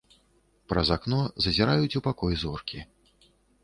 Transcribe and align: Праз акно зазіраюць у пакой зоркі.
Праз 0.73 0.87
акно 0.95 1.19
зазіраюць 1.47 1.95
у 2.03 2.05
пакой 2.11 2.43
зоркі. 2.47 2.79